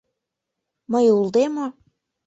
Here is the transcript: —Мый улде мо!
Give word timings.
—Мый 0.91 1.05
улде 1.17 1.43
мо! 1.55 1.65